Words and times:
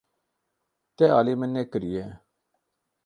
Te 0.95 1.05
alî 1.19 1.33
min 1.39 1.51
nekiriye. 1.55 2.05